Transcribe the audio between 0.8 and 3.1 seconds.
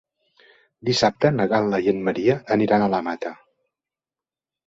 Dissabte na Gal·la i en Maria aniran a la